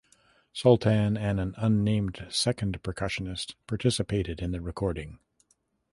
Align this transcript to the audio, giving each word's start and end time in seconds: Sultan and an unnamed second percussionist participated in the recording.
Sultan 0.51 1.15
and 1.15 1.39
an 1.39 1.53
unnamed 1.59 2.25
second 2.31 2.81
percussionist 2.81 3.53
participated 3.67 4.39
in 4.39 4.49
the 4.49 4.59
recording. 4.59 5.19